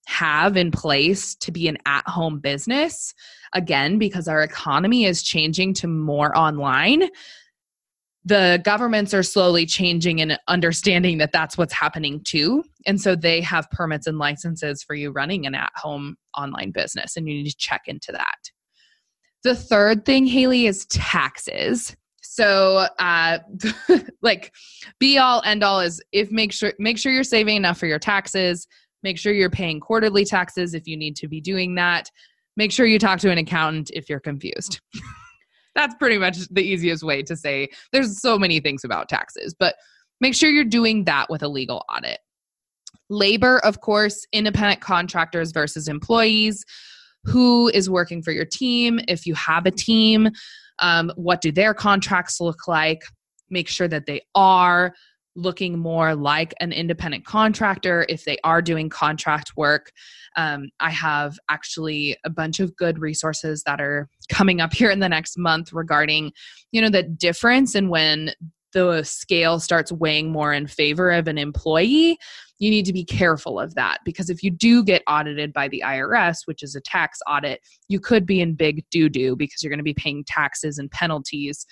[0.06, 3.14] have in place to be an at home business?
[3.54, 7.08] Again, because our economy is changing to more online.
[8.24, 12.62] The governments are slowly changing and understanding that that's what's happening too.
[12.86, 17.16] And so they have permits and licenses for you running an at home online business,
[17.16, 18.50] and you need to check into that.
[19.42, 21.96] The third thing, Haley, is taxes.
[22.32, 23.38] So, uh,
[24.22, 24.54] like,
[25.00, 27.98] be all end all is if make sure make sure you're saving enough for your
[27.98, 28.68] taxes.
[29.02, 32.08] Make sure you're paying quarterly taxes if you need to be doing that.
[32.56, 34.80] Make sure you talk to an accountant if you're confused.
[35.74, 37.68] That's pretty much the easiest way to say.
[37.92, 39.74] There's so many things about taxes, but
[40.20, 42.20] make sure you're doing that with a legal audit.
[43.08, 46.64] Labor, of course, independent contractors versus employees.
[47.24, 49.00] Who is working for your team?
[49.08, 50.30] If you have a team,
[50.80, 53.02] um, what do their contracts look like?
[53.50, 54.94] Make sure that they are
[55.36, 59.92] looking more like an independent contractor if they are doing contract work.
[60.36, 65.00] Um, I have actually a bunch of good resources that are coming up here in
[65.00, 66.32] the next month regarding,
[66.72, 68.32] you know, the difference in when
[68.72, 72.18] the scale starts weighing more in favor of an employee
[72.60, 75.82] you need to be careful of that because if you do get audited by the
[75.84, 79.70] IRS, which is a tax audit, you could be in big doo doo because you're
[79.70, 81.66] going to be paying taxes and penalties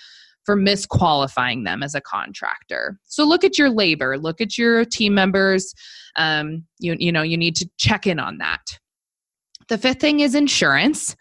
[0.45, 2.99] for misqualifying them as a contractor.
[3.05, 5.75] So look at your labor, look at your team members.
[6.17, 8.63] Um, you, you know, you need to check in on that.
[9.69, 11.15] The fifth thing is insurance.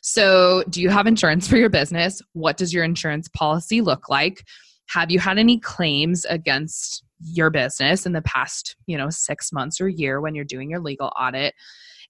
[0.00, 2.22] So, do you have insurance for your business?
[2.32, 4.46] What does your insurance policy look like?
[4.88, 9.80] Have you had any claims against your business in the past, you know, 6 months
[9.80, 11.54] or year when you're doing your legal audit?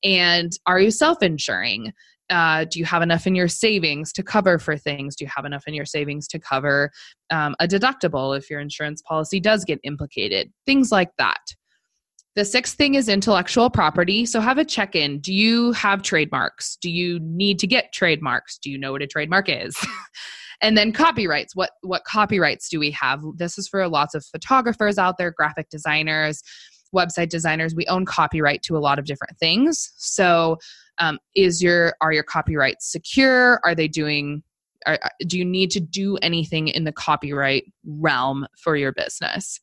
[0.03, 1.93] And are you self-insuring?
[2.31, 5.17] Uh, do you have enough in your savings to cover for things?
[5.17, 6.93] Do you have enough in your savings to cover
[7.31, 10.53] um, a deductible if your insurance policy does get implicated?
[10.65, 11.41] Things like that.
[12.37, 14.25] The sixth thing is intellectual property.
[14.25, 15.19] So have a check in.
[15.19, 16.79] Do you have trademarks?
[16.81, 18.59] Do you need to get trademarks?
[18.59, 19.77] Do you know what a trademark is?
[20.63, 21.57] and then copyrights.
[21.57, 23.23] What what copyrights do we have?
[23.37, 26.43] This is for lots of photographers out there graphic designers
[26.95, 27.75] website designers.
[27.75, 29.93] We own copyright to a lot of different things.
[29.97, 30.59] So
[30.99, 33.61] um, is your are your copyrights secure?
[33.65, 34.43] Are they doing
[34.87, 39.61] are, do you need to do anything in the copyright realm for your business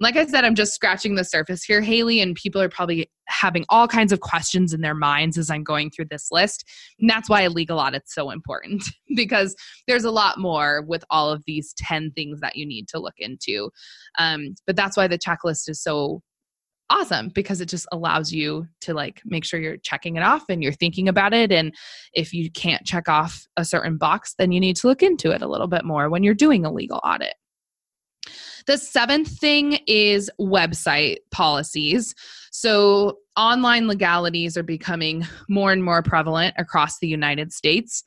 [0.00, 3.64] like I said, I'm just scratching the surface here, Haley, and people are probably having
[3.68, 6.64] all kinds of questions in their minds as I'm going through this list.
[7.00, 8.84] And that's why a legal audit's so important
[9.16, 9.56] because
[9.86, 13.16] there's a lot more with all of these 10 things that you need to look
[13.18, 13.70] into.
[14.18, 16.22] Um, but that's why the checklist is so
[16.90, 20.62] awesome because it just allows you to like make sure you're checking it off and
[20.62, 21.74] you're thinking about it and
[22.14, 25.42] if you can't check off a certain box then you need to look into it
[25.42, 27.34] a little bit more when you're doing a legal audit
[28.68, 32.14] the seventh thing is website policies.
[32.52, 38.04] So, online legalities are becoming more and more prevalent across the United States.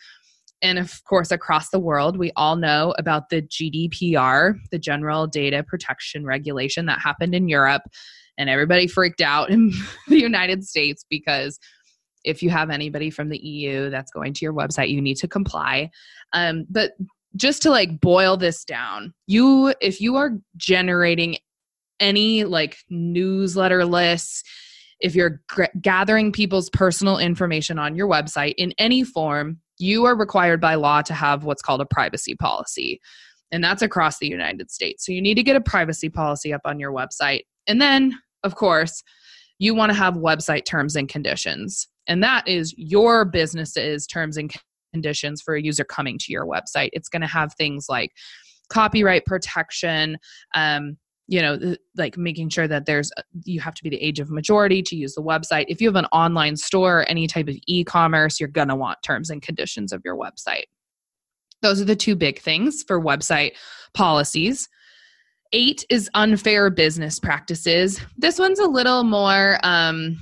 [0.62, 5.64] And of course, across the world, we all know about the GDPR, the General Data
[5.64, 7.82] Protection Regulation that happened in Europe.
[8.38, 9.74] And everybody freaked out in
[10.08, 11.58] the United States because
[12.24, 15.28] if you have anybody from the EU that's going to your website, you need to
[15.28, 15.90] comply.
[16.34, 16.92] Um, but
[17.36, 21.38] just to like boil this down, you if you are generating
[22.00, 24.44] any like newsletter lists,
[25.00, 30.16] if you're g- gathering people's personal information on your website in any form, you are
[30.16, 33.00] required by law to have what's called a privacy policy.
[33.52, 35.06] And that's across the United States.
[35.06, 37.42] So you need to get a privacy policy up on your website.
[37.68, 39.04] And then, of course,
[39.60, 41.88] you want to have website terms and conditions.
[42.08, 44.54] And that is your business's terms and
[44.92, 46.90] conditions for a user coming to your website.
[46.94, 48.12] It's going to have things like
[48.70, 50.18] copyright protection,
[50.56, 53.12] um, you know, like making sure that there's
[53.44, 55.66] you have to be the age of majority to use the website.
[55.68, 59.30] If you have an online store, any type of e-commerce, you're going to want terms
[59.30, 60.66] and conditions of your website.
[61.62, 63.52] Those are the two big things for website
[63.94, 64.68] policies.
[65.54, 68.02] Eight is unfair business practices.
[68.18, 70.18] This one's a little more um,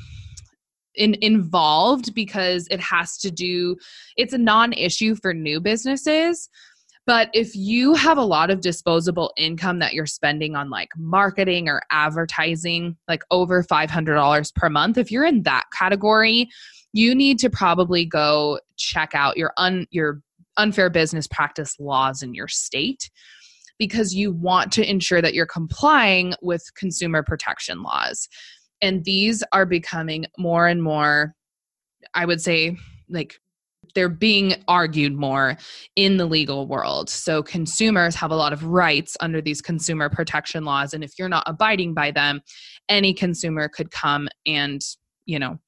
[1.00, 3.76] in, involved because it has to do
[4.18, 6.50] it's a non-issue for new businesses.
[7.08, 11.68] But if you have a lot of disposable income that you're spending on like marketing
[11.68, 16.50] or advertising like over $500 per month if you're in that category
[16.94, 20.22] you need to probably go check out your un your
[20.58, 23.10] unfair business practice laws in your state
[23.78, 28.28] because you want to ensure that you're complying with consumer protection laws
[28.82, 31.34] and these are becoming more and more
[32.14, 32.78] i would say
[33.10, 33.40] like
[33.96, 35.58] they're being argued more
[35.96, 37.10] in the legal world.
[37.10, 41.30] So consumers have a lot of rights under these consumer protection laws and if you're
[41.30, 42.42] not abiding by them,
[42.88, 44.82] any consumer could come and,
[45.26, 45.60] you know,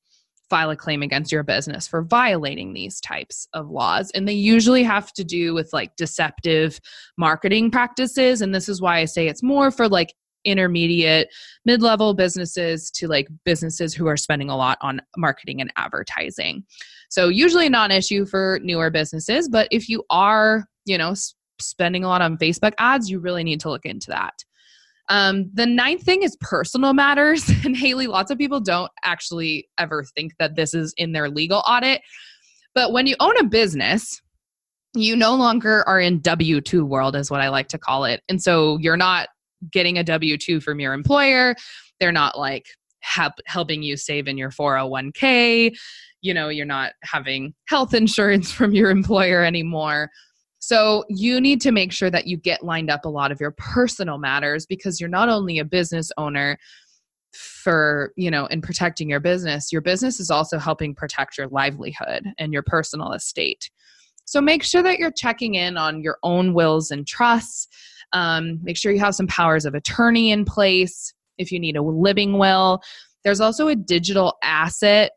[0.50, 4.84] file a claim against your business for violating these types of laws and they usually
[4.84, 6.78] have to do with like deceptive
[7.18, 10.14] marketing practices and this is why I say it's more for like
[10.46, 11.30] intermediate
[11.66, 16.64] mid-level businesses to like businesses who are spending a lot on marketing and advertising
[17.10, 21.14] so usually a non-issue for newer businesses but if you are you know
[21.60, 24.34] spending a lot on facebook ads you really need to look into that
[25.10, 30.04] um, the ninth thing is personal matters and haley lots of people don't actually ever
[30.16, 32.02] think that this is in their legal audit
[32.74, 34.22] but when you own a business
[34.94, 38.22] you no longer are in W 2 world, is what I like to call it.
[38.30, 39.30] And so you're not
[39.72, 41.56] getting a W 2 from your employer.
[42.00, 42.66] They're not like
[43.02, 45.76] help, helping you save in your 401k.
[46.22, 50.10] You know, you're not having health insurance from your employer anymore.
[50.60, 53.52] So you need to make sure that you get lined up a lot of your
[53.52, 56.58] personal matters because you're not only a business owner
[57.34, 62.28] for, you know, in protecting your business, your business is also helping protect your livelihood
[62.38, 63.72] and your personal estate.
[64.26, 67.68] So make sure that you're checking in on your own wills and trusts
[68.14, 71.82] um, make sure you have some powers of attorney in place if you need a
[71.82, 72.82] living will.
[73.24, 75.12] There's also a digital asset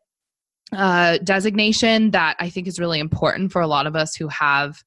[0.71, 4.83] uh, designation that I think is really important for a lot of us who have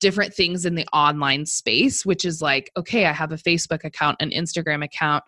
[0.00, 4.16] different things in the online space, which is like, okay, I have a Facebook account,
[4.20, 5.24] an Instagram account,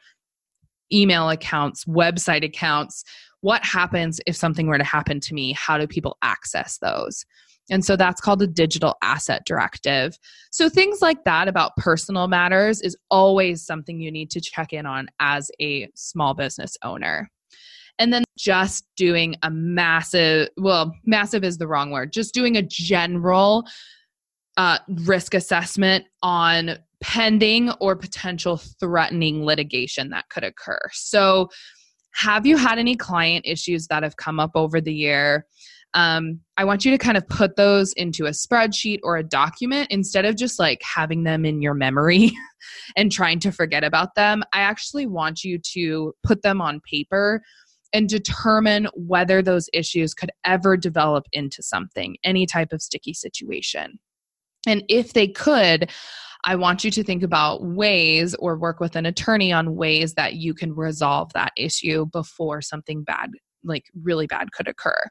[0.93, 3.05] email accounts, website accounts.
[3.41, 5.53] What happens if something were to happen to me?
[5.53, 7.25] How do people access those?
[7.71, 10.19] And so that's called a digital asset directive.
[10.51, 14.87] So things like that about personal matters is always something you need to check in
[14.87, 17.31] on as a small business owner.
[17.99, 22.62] And then just doing a massive, well, massive is the wrong word, just doing a
[22.62, 23.66] general
[24.57, 30.81] uh, risk assessment on pending or potential threatening litigation that could occur.
[30.93, 31.49] So,
[32.12, 35.47] have you had any client issues that have come up over the year?
[35.95, 39.88] Um, I want you to kind of put those into a spreadsheet or a document
[39.91, 42.32] instead of just like having them in your memory
[42.97, 44.43] and trying to forget about them.
[44.53, 47.43] I actually want you to put them on paper
[47.93, 53.99] and determine whether those issues could ever develop into something, any type of sticky situation.
[54.66, 55.91] And if they could,
[56.45, 60.34] I want you to think about ways or work with an attorney on ways that
[60.34, 63.30] you can resolve that issue before something bad,
[63.64, 65.03] like really bad, could occur.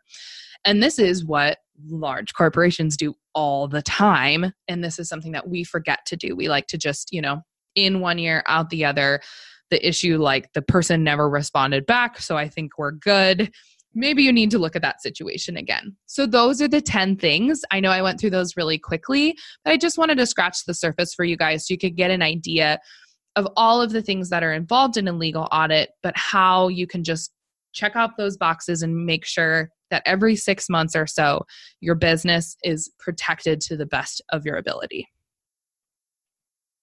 [0.66, 4.53] And this is what large corporations do all the time.
[4.68, 6.36] And this is something that we forget to do.
[6.36, 7.41] We like to just, you know,
[7.76, 9.22] in one ear, out the other.
[9.70, 12.20] The issue, like the person never responded back.
[12.20, 13.51] So I think we're good
[13.95, 15.95] maybe you need to look at that situation again.
[16.05, 17.62] So, those are the 10 things.
[17.72, 20.74] I know I went through those really quickly, but I just wanted to scratch the
[20.74, 22.80] surface for you guys so you could get an idea
[23.36, 26.88] of all of the things that are involved in a legal audit, but how you
[26.88, 27.32] can just
[27.74, 31.45] check off those boxes and make sure that every six months or so,
[31.79, 35.07] your business is protected to the best of your ability.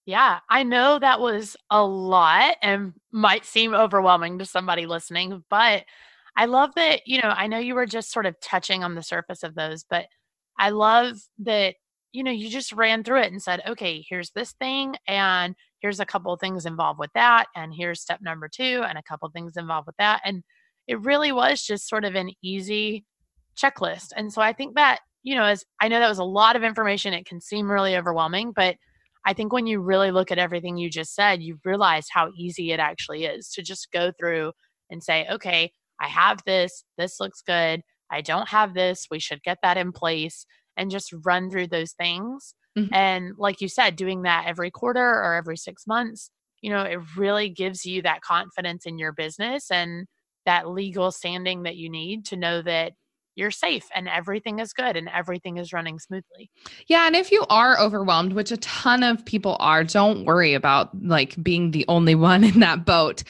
[0.05, 5.83] Yeah, I know that was a lot and might seem overwhelming to somebody listening, but
[6.37, 9.03] I love that, you know, I know you were just sort of touching on the
[9.03, 10.05] surface of those, but
[10.57, 11.75] I love that,
[12.13, 15.99] you know, you just ran through it and said, okay, here's this thing, and here's
[15.99, 19.27] a couple of things involved with that, and here's step number two, and a couple
[19.27, 20.21] of things involved with that.
[20.23, 20.41] And
[20.87, 23.05] it really was just sort of an easy
[23.57, 24.07] checklist.
[24.15, 26.63] And so I think that, you know, as I know that was a lot of
[26.63, 28.75] information, it can seem really overwhelming, but
[29.25, 32.71] I think when you really look at everything you just said, you realize how easy
[32.71, 34.53] it actually is to just go through
[34.89, 37.81] and say, okay, I have this, this looks good.
[38.09, 40.45] I don't have this, we should get that in place
[40.77, 42.55] and just run through those things.
[42.77, 42.93] Mm-hmm.
[42.93, 46.31] And like you said, doing that every quarter or every six months,
[46.61, 50.07] you know, it really gives you that confidence in your business and
[50.47, 52.93] that legal standing that you need to know that
[53.35, 56.49] you're safe and everything is good and everything is running smoothly.
[56.87, 60.89] Yeah, and if you are overwhelmed, which a ton of people are, don't worry about
[61.03, 63.23] like being the only one in that boat.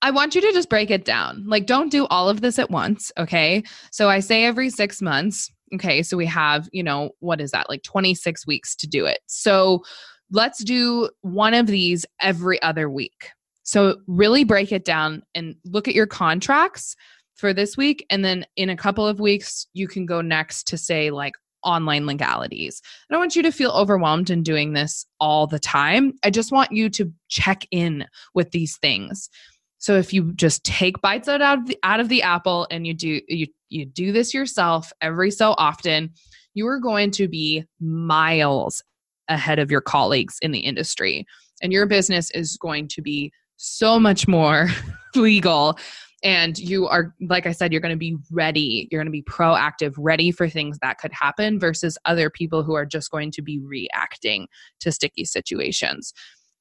[0.00, 1.42] I want you to just break it down.
[1.44, 3.10] Like, don't do all of this at once.
[3.18, 3.64] Okay.
[3.90, 5.50] So I say every six months.
[5.74, 6.04] Okay.
[6.04, 7.68] So we have, you know, what is that?
[7.68, 9.18] Like 26 weeks to do it.
[9.26, 9.82] So
[10.30, 13.30] let's do one of these every other week.
[13.68, 16.96] So really break it down and look at your contracts
[17.34, 18.06] for this week.
[18.08, 22.06] And then in a couple of weeks, you can go next to say, like, online
[22.06, 22.80] legalities.
[22.82, 26.14] I don't want you to feel overwhelmed in doing this all the time.
[26.24, 29.28] I just want you to check in with these things.
[29.76, 32.94] So if you just take bites out of the, out of the apple and you
[32.94, 36.14] do you you do this yourself every so often,
[36.54, 38.82] you are going to be miles
[39.28, 41.26] ahead of your colleagues in the industry.
[41.60, 44.68] And your business is going to be so much more
[45.14, 45.78] legal
[46.24, 49.22] and you are like i said you're going to be ready you're going to be
[49.22, 53.42] proactive ready for things that could happen versus other people who are just going to
[53.42, 54.48] be reacting
[54.80, 56.12] to sticky situations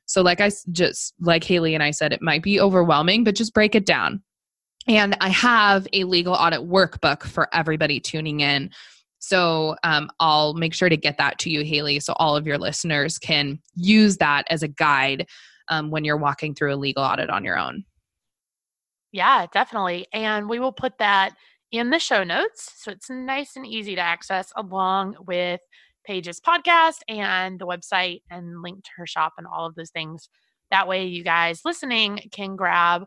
[0.08, 3.54] so, like I just, like Haley and I said, it might be overwhelming, but just
[3.54, 4.24] break it down.
[4.88, 8.72] And I have a legal audit workbook for everybody tuning in.
[9.20, 12.58] So um, I'll make sure to get that to you, Haley, so all of your
[12.58, 15.28] listeners can use that as a guide
[15.70, 17.84] um, when you're walking through a legal audit on your own.
[19.12, 20.08] Yeah, definitely.
[20.14, 21.34] And we will put that
[21.72, 22.72] in the show notes.
[22.78, 25.62] So it's nice and easy to access along with
[26.06, 30.30] Paige's podcast and the website and link to her shop and all of those things.
[30.72, 33.06] That way, you guys listening can grab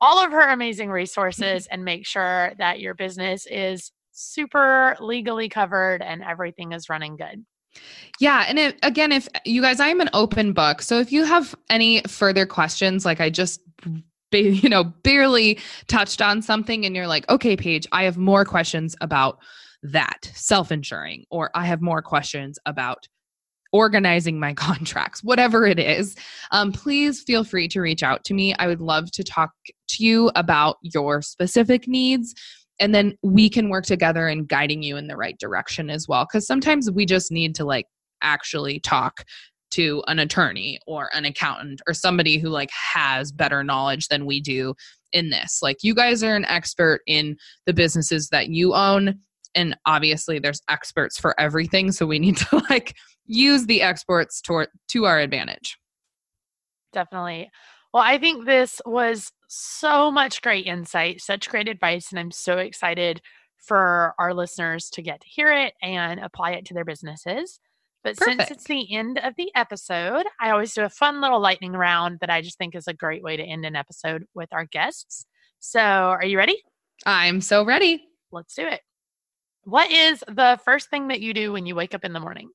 [0.00, 6.02] all of her amazing resources and make sure that your business is super legally covered
[6.02, 7.44] and everything is running good.
[8.20, 8.44] Yeah.
[8.48, 10.82] And it, again, if you guys, I am an open book.
[10.82, 13.60] So if you have any further questions, like I just
[14.32, 18.96] you know barely touched on something and you're like okay paige i have more questions
[19.00, 19.38] about
[19.84, 23.06] that self insuring, or I have more questions about
[23.72, 26.16] organizing my contracts, whatever it is,
[26.50, 28.54] um, please feel free to reach out to me.
[28.58, 29.52] I would love to talk
[29.88, 32.34] to you about your specific needs.
[32.80, 36.24] And then we can work together in guiding you in the right direction as well.
[36.24, 37.86] Because sometimes we just need to like
[38.22, 39.24] actually talk
[39.72, 44.40] to an attorney or an accountant or somebody who like has better knowledge than we
[44.40, 44.74] do
[45.12, 45.60] in this.
[45.62, 49.20] Like you guys are an expert in the businesses that you own
[49.54, 52.96] and obviously there's experts for everything so we need to like
[53.26, 55.78] use the experts toward to our advantage
[56.92, 57.50] definitely
[57.92, 62.58] well i think this was so much great insight such great advice and i'm so
[62.58, 63.20] excited
[63.58, 67.60] for our listeners to get to hear it and apply it to their businesses
[68.02, 68.48] but Perfect.
[68.48, 72.18] since it's the end of the episode i always do a fun little lightning round
[72.20, 75.26] that i just think is a great way to end an episode with our guests
[75.60, 76.62] so are you ready
[77.06, 78.80] i'm so ready let's do it
[79.64, 82.50] what is the first thing that you do when you wake up in the morning?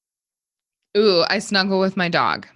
[0.95, 2.47] Ooh, I snuggle with my dog.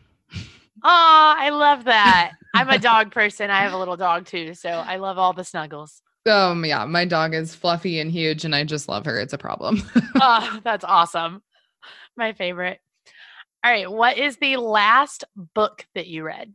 [0.84, 2.34] Oh, I love that.
[2.56, 3.50] I'm a dog person.
[3.50, 6.02] I have a little dog too, so I love all the snuggles.
[6.30, 9.20] Um, yeah, my dog is fluffy and huge, and I just love her.
[9.20, 9.82] It's a problem.
[10.22, 11.42] oh, that's awesome.
[12.16, 12.80] My favorite.
[13.64, 13.90] All right.
[13.90, 16.54] What is the last book that you read?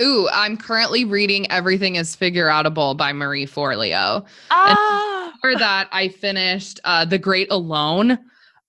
[0.00, 4.26] Ooh, I'm currently reading Everything is Figure Outable by Marie Forleo.
[4.50, 5.32] Ah.
[5.40, 8.18] For that, I finished uh, The Great Alone.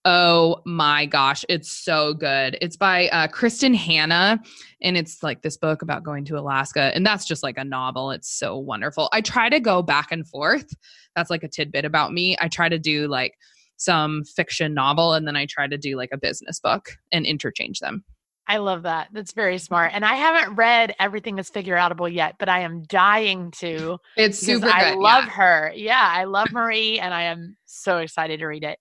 [0.07, 2.59] Oh my gosh, it's so good.
[2.61, 4.39] It's by uh, Kristin Hannah,
[4.79, 6.91] and it's like this book about going to Alaska.
[6.93, 8.11] And that's just like a novel.
[8.11, 9.09] It's so wonderful.
[9.13, 10.75] I try to go back and forth.
[11.15, 12.37] That's like a tidbit about me.
[12.39, 13.33] I try to do like
[13.77, 17.79] some fiction novel, and then I try to do like a business book and interchange
[17.79, 18.03] them.
[18.47, 19.07] I love that.
[19.11, 19.91] That's very smart.
[19.95, 23.97] And I haven't read Everything is Figure Outable yet, but I am dying to.
[24.17, 24.75] It's super good.
[24.75, 25.31] I love yeah.
[25.31, 25.73] her.
[25.75, 28.77] Yeah, I love Marie, and I am so excited to read it.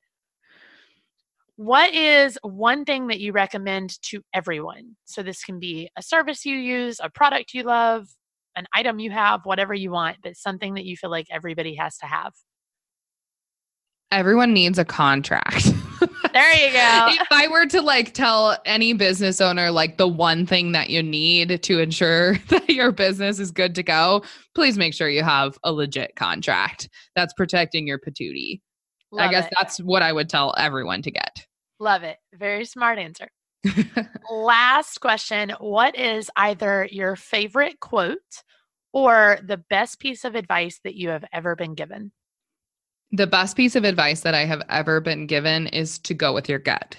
[1.56, 4.96] What is one thing that you recommend to everyone?
[5.04, 8.08] So this can be a service you use, a product you love,
[8.56, 11.96] an item you have, whatever you want, but something that you feel like everybody has
[11.98, 12.32] to have.
[14.10, 15.72] Everyone needs a contract.
[16.34, 17.06] There you go.
[17.10, 21.00] if I were to like tell any business owner like the one thing that you
[21.00, 24.24] need to ensure that your business is good to go,
[24.54, 28.60] please make sure you have a legit contract that's protecting your patootie.
[29.14, 29.52] Love I guess it.
[29.56, 31.46] that's what I would tell everyone to get.
[31.78, 32.16] Love it.
[32.34, 33.28] Very smart answer.
[34.30, 38.18] Last question What is either your favorite quote
[38.92, 42.10] or the best piece of advice that you have ever been given?
[43.12, 46.48] The best piece of advice that I have ever been given is to go with
[46.48, 46.96] your gut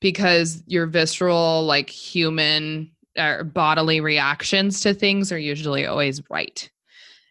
[0.00, 6.70] because your visceral, like human or uh, bodily reactions to things are usually always right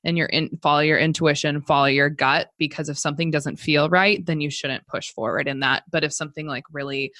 [0.03, 4.25] and your in, follow your intuition, follow your gut because if something doesn't feel right,
[4.25, 5.83] then you shouldn't push forward in that.
[5.91, 7.13] But if something like really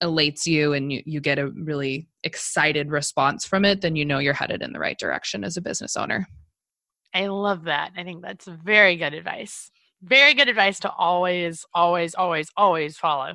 [0.00, 4.18] elates you and you, you get a really excited response from it, then you know
[4.18, 6.26] you're headed in the right direction as a business owner.
[7.14, 7.92] I love that.
[7.96, 9.70] I think that's very good advice.
[10.02, 13.34] Very good advice to always, always, always, always follow.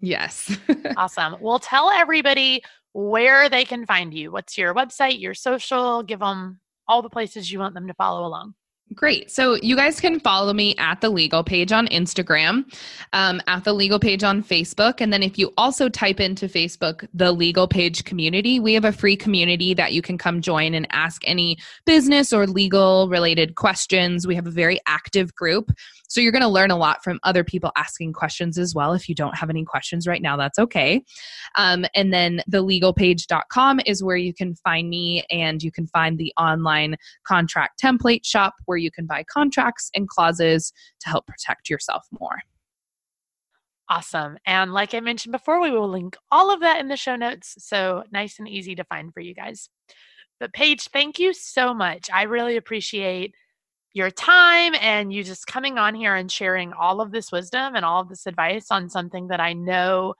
[0.00, 0.54] Yes.
[0.96, 1.36] awesome.
[1.40, 2.62] Well, tell everybody
[2.92, 4.30] where they can find you.
[4.30, 6.02] What's your website, your social?
[6.02, 8.54] Give them all the places you want them to follow along.
[8.94, 9.32] Great.
[9.32, 12.72] So you guys can follow me at the legal Paige on Instagram,
[13.12, 15.00] um, at the legal Paige on Facebook.
[15.00, 18.92] And then if you also type into Facebook, the legal Paige community, we have a
[18.92, 24.24] free community that you can come join and ask any business or legal related questions.
[24.24, 25.72] We have a very active group
[26.08, 28.92] so you're going to learn a lot from other people asking questions as well.
[28.92, 31.02] If you don't have any questions right now, that's okay.
[31.56, 36.32] Um, and then thelegalpaige.com is where you can find me and you can find the
[36.38, 42.06] online contract template shop where you can buy contracts and clauses to help protect yourself
[42.18, 42.38] more.
[43.88, 44.36] Awesome.
[44.44, 47.54] And like I mentioned before, we will link all of that in the show notes.
[47.58, 49.68] So nice and easy to find for you guys.
[50.40, 52.10] But Paige, thank you so much.
[52.12, 53.34] I really appreciate
[53.96, 57.82] your time and you just coming on here and sharing all of this wisdom and
[57.82, 60.12] all of this advice on something that I know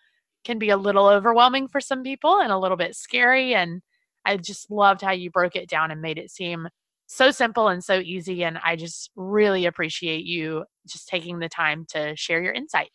[0.45, 3.55] can be a little overwhelming for some people and a little bit scary.
[3.55, 3.83] And
[4.25, 6.69] I just loved how you broke it down and made it seem
[7.07, 8.45] so simple and so easy.
[8.45, 12.89] And I just really appreciate you just taking the time to share your insight.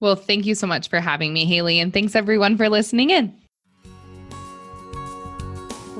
[0.00, 1.78] Well, thank you so much for having me, Haley.
[1.78, 3.43] And thanks everyone for listening in.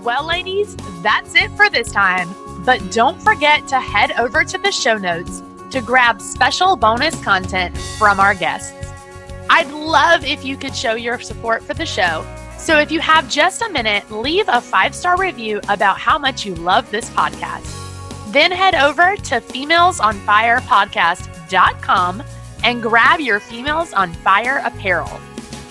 [0.04, 2.28] Well, ladies, that's it for this time.
[2.66, 7.74] But don't forget to head over to the show notes to grab special bonus content
[7.98, 8.74] from our guests.
[9.48, 12.26] I'd love if you could show your support for the show.
[12.58, 16.44] So if you have just a minute, leave a five star review about how much
[16.44, 17.80] you love this podcast.
[18.30, 22.22] Then head over to femalesonfirepodcast.com
[22.62, 25.18] and grab your Females on Fire apparel.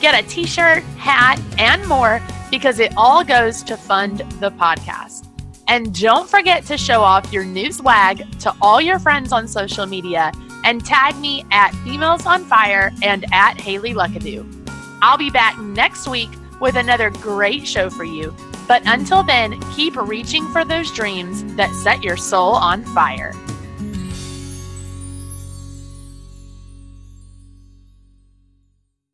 [0.02, 2.20] Get a t shirt, hat, and more
[2.54, 5.28] because it all goes to fund the podcast.
[5.68, 9.88] And don't forget to show off your new swag to all your friends on social
[9.88, 10.32] media
[10.64, 14.46] and tag me at Females on Fire and at Haley Luckadoo.
[15.02, 16.30] I'll be back next week
[16.62, 18.36] with another great show for you.
[18.68, 23.34] But until then, keep reaching for those dreams that set your soul on fire.